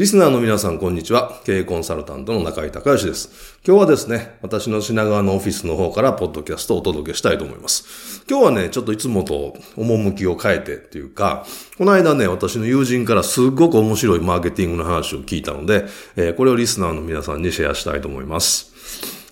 [0.00, 1.42] リスナーの皆さん、こんにちは。
[1.44, 3.58] 経営コンサルタントの中井隆義です。
[3.66, 8.24] 今日はですね、私の品川のオフィスの方からポッドキャストをお届けしたいと思います。
[8.26, 11.44] 今日はね、ちょっといつもと趣を変えてっていうか、
[11.76, 15.84] この間ね、私の友人からすっごく面白いマーケティングの話を聞いたので、
[16.16, 18.72] えー、これをリスナーの皆さんにシェアしたいと思います。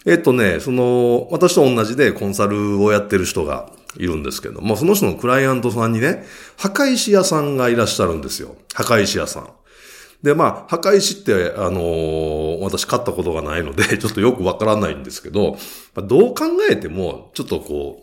[0.05, 6.27] えっとね、その、私と同じでコンサルをやってる人がいるんですけども、その人のクライアントさんにね、
[6.58, 8.55] 墓石屋さんがいらっしゃるんですよ。
[8.75, 9.48] 墓石屋さん。
[10.22, 15.52] で、まあ、墓石って、あのー、私買ったことがないので、 ちょっとよくわからないんですけど、
[15.94, 18.02] まあどう考えても、ちょっとこ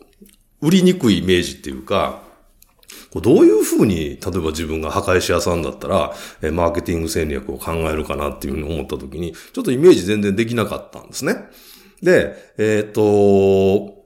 [0.62, 2.24] う、売りにくいイメージっていうか、
[3.22, 11.50] どういうふうに、例えば自分が墓石屋さんだったら、えマーケティング戦略を考えるかなっていうふうに思ったときに、ちょっとイメージ全然できなかったんですね。
[12.02, 14.06] で、えっ、と、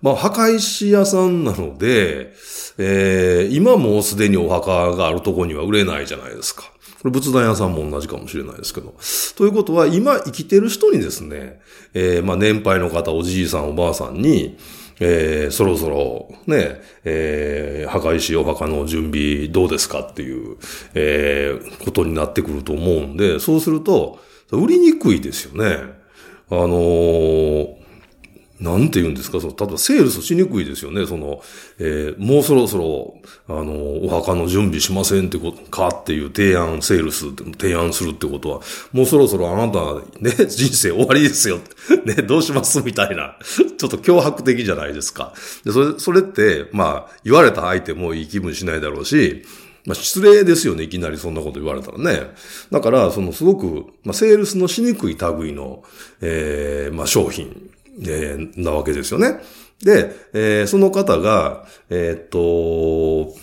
[0.00, 2.34] まあ、墓石屋さんなので、
[2.76, 6.73] えー、今もうすでにお墓があるとこには売れないじゃないですか。
[7.04, 8.94] これ仏壇屋さんも同じかもしれないですけど。
[9.36, 11.60] ということは、今生きてる人にですね、
[11.92, 14.56] えー、まあ年配の方、おじいさん、おばあさんに、
[15.00, 20.56] えー、そろそろね、えー、墓石お墓の準備どうですかっていう、
[20.94, 24.18] えー、ことになってくると思うんで、そうすると、
[24.50, 25.76] 売りにくいですよね。
[26.48, 27.83] あのー、
[28.60, 29.40] なんて言うんですか？
[29.40, 31.06] その、例えばセールスしにくいですよね。
[31.06, 31.42] その、
[31.78, 33.16] えー、もうそろそろ、
[33.48, 38.60] あの、お墓の準備しませんってことかっていう提案、セールス、提案するってことは、
[38.92, 41.58] もうそろそろあなた、ね、 人生終わりですよ。
[42.06, 43.36] ね、どうしますみたいな。
[43.42, 45.34] ちょっと脅迫的じゃないですか。
[45.64, 49.42] で、それ、それって、まあ、言われた相手もいい気分しないだろうし、
[49.84, 50.84] まあ、失礼ですよね。
[50.84, 52.30] いきなりそんなこと言われたらね。
[52.70, 55.82] だから、そのすごく、まあ、セールスのしにくい類の、
[56.22, 59.40] えー、まあ、商品えー、なわけですよね。
[59.82, 63.34] で、えー、その方が、えー、っと、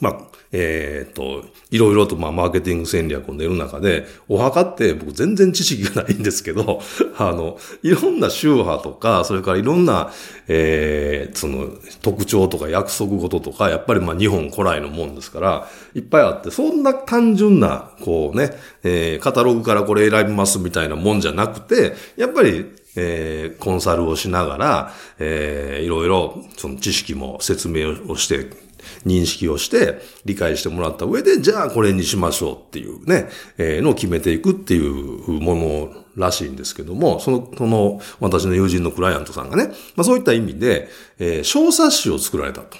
[0.00, 6.80] まあ、えー、っと、いろいろとまあマーケティング戦略を練る中で、お墓って僕全然知識がないんですけど、
[7.18, 10.10] あの、いろんな宗派とか、それからいろんな、
[10.46, 11.68] えー、その
[12.00, 22.64] 特徴とか約束事とか、やっぱりまあ日本古来のもんですから、いっぱいあって、そんな単純な、こうね、えー、カタログからこれ選びますみたいなもんじゃなくて、やっぱり
[22.96, 28.50] えー、コンサルをしながら、えー、いろいろ、その知識も説明をして、
[29.04, 33.28] 認識をして、理解してもらった上で、じゃあこれにしましょうっていうね、
[33.58, 40.88] えー、のを決めていくっていうものらしいんですけども、その、その、私の友人のクライアントさんがね、まあそういった意味で、
[41.18, 42.78] えー、小冊子を作られたと。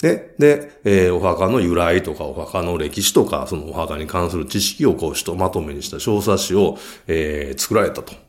[0.00, 8.25] で、で、えー、お墓の由来とかお墓の歴史とか、そのお墓に関する知識をこうひとまとめにした小冊子を、えー、作られたと。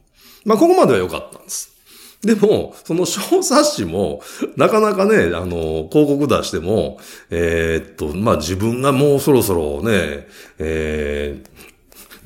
[0.47, 1.75] まあ、ここまでは良かったんです。
[2.22, 4.22] でも、その小冊子も、
[4.56, 7.00] なかなかね、あの、広告出しても、
[7.30, 10.25] えー、っと、まあ、自分がもうそろそろね、
[10.57, 11.68] えー、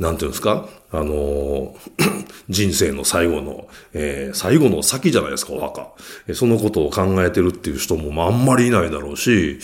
[0.01, 0.67] なんていうんですか？
[0.91, 1.75] あの、
[2.49, 5.91] 人生の最後の、えー、最後の先じゃないですか、お墓。
[6.33, 9.59] そのことを考えてるっていう人も、まあ、あんまりいないだろうし、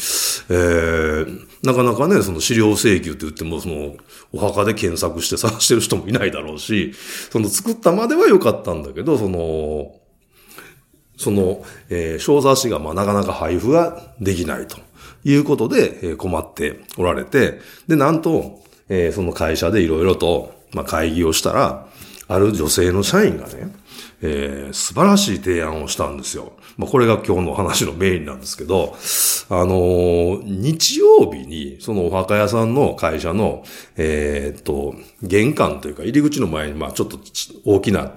[0.50, 3.96] えー、なかなかね、その資料請求って言っても、その、
[4.32, 6.94] お墓で検索して探してる人もいないだろうし、
[7.32, 9.96] その作ったまでは良かったんだけど、その、
[11.18, 14.78] その、えー、小冊子がまあなかなか配布ができないと
[15.24, 21.88] いうことで、えー、困っておられて、で、なんと、えー、その会社でいろいろと、まあ会議をしたら、
[22.28, 23.72] ある女性の社員がね、
[24.22, 26.54] えー、素晴らしい提案をしたんですよ。
[26.78, 28.96] まあ、これが今日の話のメインなんですけど、
[29.50, 33.64] あのー、日曜日に、そのお墓屋さんの会社の、
[33.96, 37.20] えー、っと、玄関というか入り口の前に、まあ、ちょっと
[37.66, 38.12] 大きなっ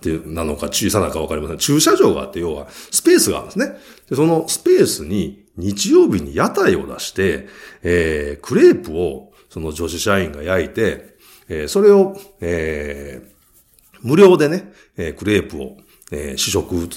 [0.00, 1.58] てなのか小さなかわかりません。
[1.58, 3.76] 駐車場があって、要はスペースがあるんですね。
[4.08, 7.46] でそのスペースに日曜日に屋台を出して、
[7.82, 15.76] えー、クレープをその女子社員が焼いて、えー、それを、えー、無料でね、えー、クレープを、
[16.10, 16.88] え、試食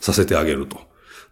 [0.00, 0.78] させてあげると。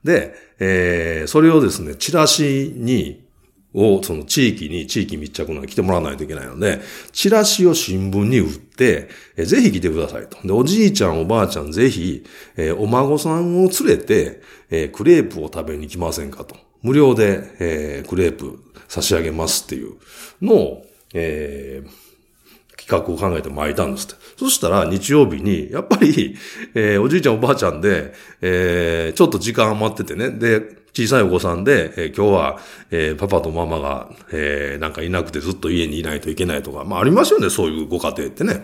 [0.04, 3.26] で、え、それをですね、チラシに、
[3.72, 6.80] を、その地域に、地域密着の来てもらわないといけないので、
[7.12, 10.36] チラシを新聞に売って、えぜひ来てくださいと。
[10.46, 12.24] で、おじいちゃん、おばあちゃん、ぜひ、
[12.58, 16.67] え、お孫さんを連れて、え、クレープを食べに来ませんかと。
[16.82, 18.58] 無料で、えー、クレープ
[18.88, 19.94] 差し上げますっていう
[20.40, 24.16] のを、えー、企画を考えて巻いたんですって。
[24.36, 26.36] そしたら日曜日に、やっぱり、
[26.74, 32.58] えー、おじいちゃんおばあちゃんで、えー、ちょっと時間余っててね、で、小さいお子さんで、えー、今日は、
[32.90, 38.62] えー、パパとママが、えー、なんかいなくてずっと家にいないといけないとか、まあありますよね、そういうご家庭ってね。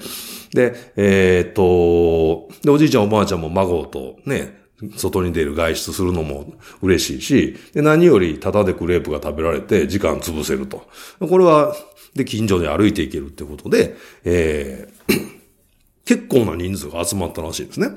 [0.53, 4.64] で、えー、っと、で、おじいちゃんおばあちゃんも孫とね、
[4.97, 10.87] 外に出る外出するのも嬉しいし、で、何よりタダでクレープが食べられて時間潰せると。
[11.21, 11.75] これは、
[12.15, 15.15] で、近所で歩いていけるってことで、えー、
[16.05, 17.89] 結構な人数が集まったらしいですね。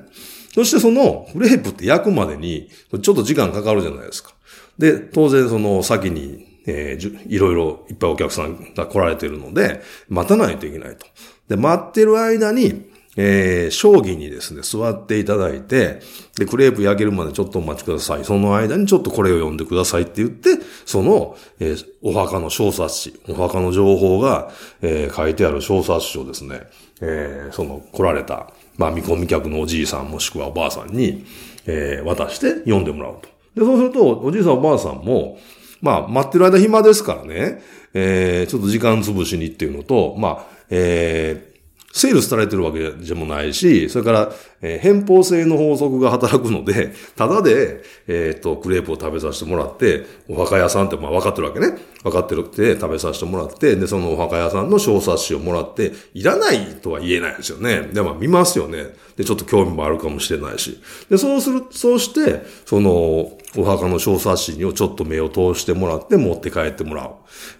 [0.53, 2.69] そしてそのクレープって焼くまでに、
[3.01, 4.33] ちょっと時間かかるじゃないですか。
[4.79, 11.05] で、当然その先に、えー、いろいろいっぱいお客さんが来られてるので、待たないといけないと。
[11.47, 15.99] で、待ってる間に、えー、将棋にですね、座っていただいて、
[16.37, 18.23] で、クレープ焼けるまでちょっとお待ちください。
[18.23, 20.49] その間にちょっとこれを読んでくださいって言って、
[20.85, 26.61] その、えー、お墓の小冊子、お墓の情報が、えー、書いてある小冊子をですね、
[27.01, 31.25] えー、その来られた、まあ、見込み客のおじいさんもしくはおばあさんに、
[31.65, 33.29] えー、渡して読んでもらうと。
[33.55, 35.39] で、そうすると、おじいさんおばあさんも、
[35.81, 37.61] まあ、待ってる間暇ですからね、
[37.93, 41.46] えー、ちょっと時間潰しにっていうのと、まあ、えー、
[41.93, 44.31] セールスされてるわけでもないし、それから、
[44.61, 51.77] えー、偏方性の法則が働くので、 ただで、えっ、と、クレープを食べさせてもらって、お墓屋さんってまあ分かってるわけね。
[52.03, 57.89] 分かってるって食べさせてもらって、で、そのお墓屋さんの小冊子をもらって、いらないとは言えないですよね。
[57.93, 58.95] で、まあ見ますよね。
[59.15, 60.79] で、ちょっと興味もあるかもしれないし。
[61.09, 67.11] で、そうする、そうして、その、お墓の小冊子にをちょっと目を通してもらって持って帰ってもらう。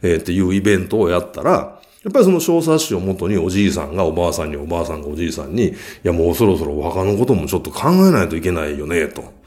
[0.03, 5.73] えー、っていうイベントをやったら、やっぱりその小冊子をもとにおじいさんがおばあさんにおばあさんがおじいさんに、い
[6.03, 9.37] やもうそろそろお墓のこともちょっと考えないといけないよね、と。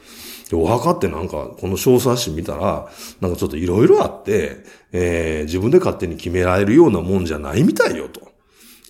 [0.51, 2.89] で、お墓ってなんか、この小冊子見たら、
[3.21, 4.57] なんかちょっといろいろあって、
[4.91, 8.31] えー、自分で勝手に決められるようなもんじゃないみたいよ、と。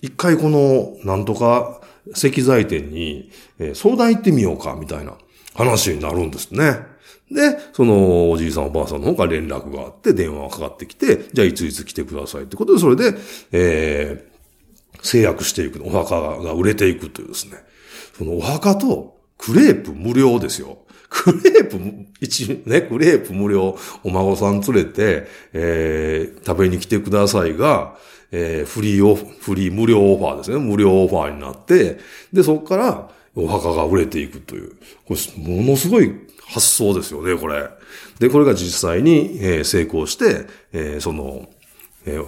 [0.02, 1.80] 一回この、なんとか
[2.14, 3.30] 石材店に、
[3.60, 5.14] えー、相談行ってみようか、みたいな
[5.54, 6.91] 話になるんですね。
[7.32, 13.14] で、そのおじいさんおばあさんの方から連絡があって電話がかかってきて、じゃあいついつ来てくださいってことで、それで、
[13.52, 17.58] えー、制約していく、お墓が売れていくというですね。
[18.16, 20.78] そのお墓とクレープ無料ですよ。
[21.08, 21.78] クレープ、
[22.20, 27.96] 一、ね、クレープ無料、お孫さん連れて、えー、食べに来てくださいが、
[28.30, 30.58] えー、フリーオフ、フリー無料オファーですね。
[30.58, 31.98] 無料オファーになって、
[32.32, 34.76] で、そこからお墓が売れていくという、
[35.06, 36.12] これ、ものすごい
[36.46, 37.68] 発想ですよね、これ。
[38.18, 41.48] で、これが実際に、えー、成功して、えー、その、
[42.04, 42.26] えー、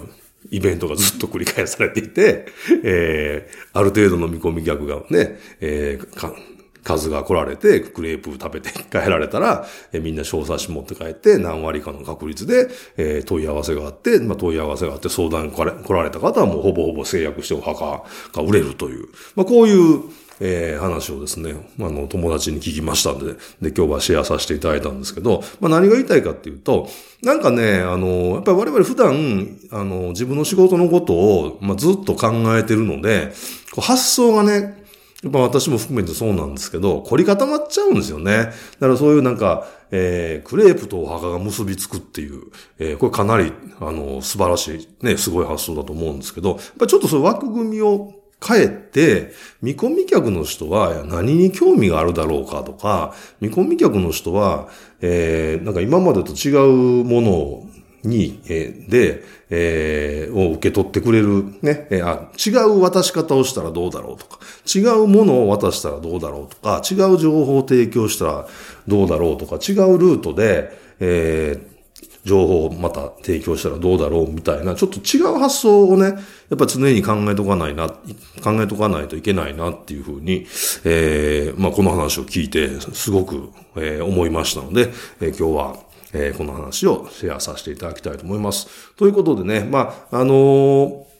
[0.51, 2.47] イベントがずっと繰り返されていて、
[2.83, 6.35] えー、ある程度の見込み客がね、えー、
[6.83, 12.67] 数が来られて、クレープ食べて帰られたら、えー、みんな小冊子持って帰って、何割かの確率で、
[12.97, 18.03] えー、問い合わせがあって、まあ、問い合わせがあって相談来られた方はもうほぼほぼ制約してお墓
[18.33, 20.03] が売れるという、まあ、こういう、
[20.39, 26.89] えー、話をですね、あの、友達に聞きましたんで、で、今日はシェアさせていただいたんですけど、まあ何が言いたいかっていうと、
[27.23, 33.33] なんかね、あの、やっぱり我々普段、あの、自分の仕事のことを、まあ、ずっと考えてるので、
[33.71, 34.85] こう発想がね、
[35.23, 38.33] やっぱ私も含めてそうなんですけど、凝り固まっちゃうんですよね。
[38.35, 42.43] だからそういうなんか、えー、クレープとお墓が結びつくっていう、
[42.77, 48.13] えー、これかなり、あの、素晴らしい、ね、すごい発想だと思うんですけど、やっぱちょっとそういう枠組みを
[48.45, 49.31] かえって、
[49.63, 54.67] 見込み客の人は何に興味があるだろうかとか、見込み客の人は、
[55.01, 57.63] えー、なんか今までと違うもの
[58.03, 68.47] に、え、で、えー、を受け取ってくれる、ね、え、あ、違う渡し方をしたらどうだろうとか、違うものを渡したらどうだろうとか、違う情報を提供したら
[68.87, 71.74] どうだろうとか、違うルートで、えー、
[72.25, 76.05] 情報をまた提供したらどうだろうみたいな、ちょっと違う発想をね、
[76.49, 80.47] やっぱ常に考えとかないな、考えとかないといけないなっていうふうに、
[80.83, 84.91] えー、まあこの話を聞いて、すごく、えー、思いましたので、
[85.21, 85.77] えー、今日は、
[86.13, 88.67] えー、この話をシェアさせていただきたいと思います。
[88.95, 91.14] ということでね、まあ、あのー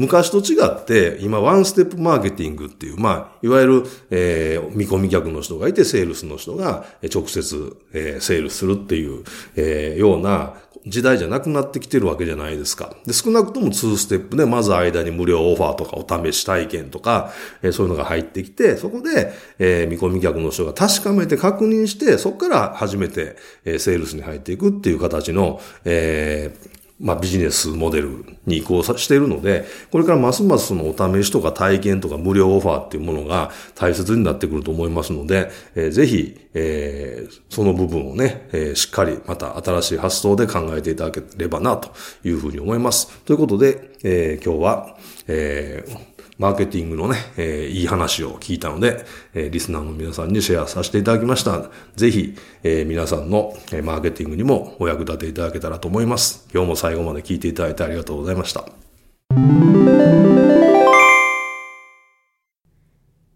[0.00, 9.22] 昔と違って、今ワンステップマーケティングっていう、まあ、いわゆる、えー、見込み客の人がいて、セールスの人が直接、えー、セールスするっていう、
[9.56, 10.54] えー、ような
[10.86, 12.94] 時代じゃなくなってきてるわけじゃないですか。
[13.04, 41.90] で、少なくとも2ステップで、まず間に無料オファーとかお試し体験とか、えー、そういうのが入ってきて、そこで、えー、見込み客の人が確かめて確認して、そこから初めて、えー、セールスに入っていくっていう形の、えー、まあ、ビジネスモデルに移行しているので、これからますますそのお試しとか体験とか無料オファーっていうものが大切になってくると思いますので、えー、ぜひ、えー、その部分をね、えー、しっかりまた新しい発想で考えていただければなと
[42.22, 43.08] いうふうに思います。
[43.24, 45.98] ということで、えー、今日は、えー、
[46.40, 49.04] マーケティングのね、えー、いい話を聞いたので、
[49.34, 51.68] えー、リスナーの皆さんにシェアさせていただきました。
[51.96, 56.48] ぜひ、えー、皆さんの、えマーケティングにもお役立ていただけたらと思います。
[56.50, 58.64] 今日も最後まで聞いていただいてありがとうございました。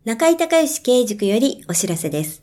[0.07, 2.43] 中井隆義経営塾よりお知らせです。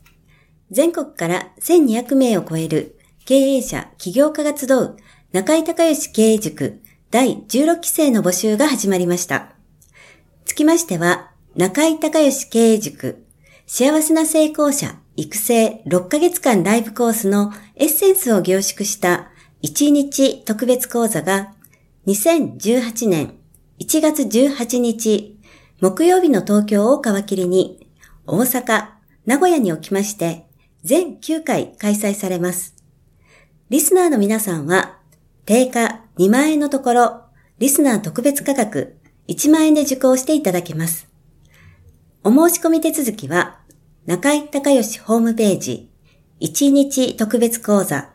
[0.70, 4.96] 全国から1200名を超える経営者、起業家が集う
[5.32, 9.56] 中井隆義経営塾第16期生の募集が始まりました。
[10.52, 13.24] つきましては、中井隆義経営塾、
[13.66, 19.30] 幸せな成功者育成6ヶ月間ライブコースのエッセンスを凝縮した
[19.62, 21.54] 1日特別講座が
[22.06, 23.38] 2018年
[23.80, 25.40] 1月18日
[25.80, 27.88] 木曜日の東京を皮切りに
[28.26, 28.88] 大阪、
[29.24, 30.44] 名古屋におきまして
[30.84, 32.74] 全9回開催されます。
[33.70, 34.98] リスナーの皆さんは
[35.46, 37.22] 定価2万円のところ
[37.58, 38.98] リスナー特別価格
[39.28, 41.08] 1万円で受講していただけます。
[42.24, 43.60] お申し込み手続きは、
[44.06, 45.90] 中井隆義ホームページ、
[46.40, 48.10] 1日特別講座、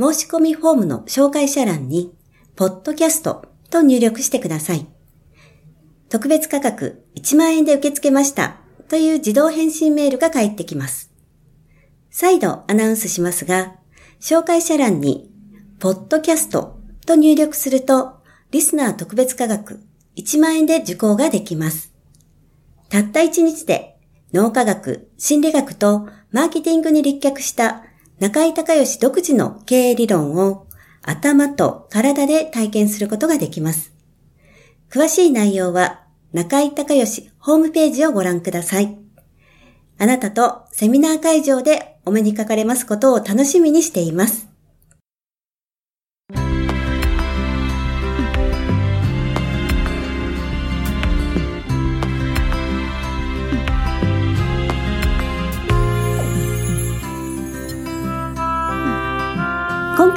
[0.00, 2.14] 申し込みフォームの紹介者欄に、
[2.56, 4.86] ポッドキャストと入力してください。
[6.08, 8.56] 特別価格1万円で受け付けました
[8.88, 11.12] という自動返信メールが返ってきます。
[12.10, 13.76] 再度アナウンスしますが、
[14.20, 15.30] 紹介者欄に、
[15.78, 18.14] ポッドキャストと入力すると、
[18.50, 19.80] リスナー特別価格
[20.18, 21.94] 1万円で受講ができます。
[22.88, 23.96] たった1日で
[24.32, 27.84] 脳科学、心理学とマーケティングに立脚した
[28.18, 30.66] 中井隆義独自の経営理論を
[31.02, 33.94] 頭と体で体験することができます。
[34.90, 38.98] 詳しい内容は中井隆義ホームページをご覧ください。
[39.98, 44.47] あなたとセミナー会場でお目にかかれますことを楽しみにしています。